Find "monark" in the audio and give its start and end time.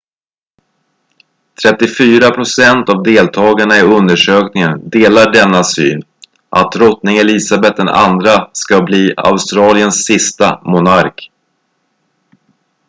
10.71-11.31